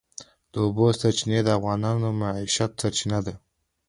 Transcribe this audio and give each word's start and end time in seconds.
د 0.51 0.53
اوبو 0.65 0.85
سرچینې 0.99 1.39
د 1.43 1.49
افغانانو 1.57 1.99
د 2.13 2.17
معیشت 2.21 2.71
سرچینه 2.81 3.19
ده. 3.25 3.33